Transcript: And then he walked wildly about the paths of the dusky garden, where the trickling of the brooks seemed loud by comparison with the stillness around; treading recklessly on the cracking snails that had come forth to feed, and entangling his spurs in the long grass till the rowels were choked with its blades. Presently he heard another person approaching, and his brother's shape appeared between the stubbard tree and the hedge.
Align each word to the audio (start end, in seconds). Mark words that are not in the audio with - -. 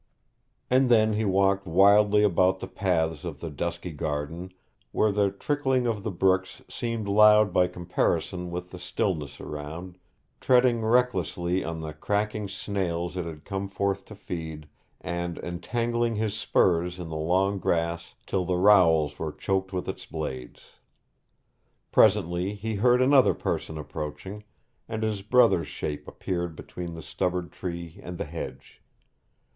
And 0.67 0.89
then 0.89 1.13
he 1.13 1.25
walked 1.25 1.67
wildly 1.67 2.23
about 2.23 2.57
the 2.57 2.67
paths 2.67 3.23
of 3.23 3.39
the 3.39 3.51
dusky 3.51 3.91
garden, 3.91 4.51
where 4.91 5.11
the 5.11 5.29
trickling 5.29 5.85
of 5.85 6.01
the 6.01 6.09
brooks 6.09 6.59
seemed 6.67 7.07
loud 7.07 7.53
by 7.53 7.67
comparison 7.67 8.49
with 8.49 8.71
the 8.71 8.79
stillness 8.79 9.39
around; 9.39 9.99
treading 10.39 10.83
recklessly 10.83 11.63
on 11.63 11.81
the 11.81 11.93
cracking 11.93 12.47
snails 12.49 13.13
that 13.13 13.25
had 13.27 13.45
come 13.45 13.67
forth 13.69 14.03
to 14.05 14.15
feed, 14.15 14.67
and 15.01 15.37
entangling 15.37 16.15
his 16.15 16.35
spurs 16.35 16.97
in 16.97 17.09
the 17.09 17.15
long 17.15 17.59
grass 17.59 18.15
till 18.25 18.43
the 18.43 18.57
rowels 18.57 19.19
were 19.19 19.31
choked 19.31 19.71
with 19.71 19.87
its 19.87 20.07
blades. 20.07 20.61
Presently 21.91 22.55
he 22.55 22.73
heard 22.73 23.03
another 23.03 23.35
person 23.35 23.77
approaching, 23.77 24.45
and 24.89 25.03
his 25.03 25.21
brother's 25.21 25.67
shape 25.67 26.07
appeared 26.07 26.55
between 26.55 26.95
the 26.95 27.03
stubbard 27.03 27.51
tree 27.51 27.99
and 28.01 28.17
the 28.17 28.25
hedge. 28.25 28.81